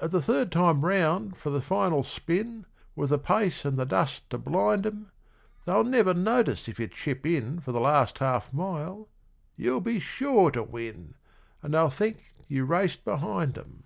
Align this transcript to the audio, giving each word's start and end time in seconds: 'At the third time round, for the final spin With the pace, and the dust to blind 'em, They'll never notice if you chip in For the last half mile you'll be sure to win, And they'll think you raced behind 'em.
'At 0.00 0.10
the 0.10 0.22
third 0.22 0.50
time 0.50 0.86
round, 0.86 1.36
for 1.36 1.50
the 1.50 1.60
final 1.60 2.02
spin 2.02 2.64
With 2.94 3.10
the 3.10 3.18
pace, 3.18 3.62
and 3.66 3.76
the 3.76 3.84
dust 3.84 4.30
to 4.30 4.38
blind 4.38 4.86
'em, 4.86 5.10
They'll 5.66 5.84
never 5.84 6.14
notice 6.14 6.66
if 6.66 6.80
you 6.80 6.88
chip 6.88 7.26
in 7.26 7.60
For 7.60 7.72
the 7.72 7.80
last 7.80 8.16
half 8.16 8.54
mile 8.54 9.06
you'll 9.54 9.82
be 9.82 9.98
sure 9.98 10.50
to 10.52 10.62
win, 10.62 11.12
And 11.62 11.74
they'll 11.74 11.90
think 11.90 12.24
you 12.48 12.64
raced 12.64 13.04
behind 13.04 13.58
'em. 13.58 13.82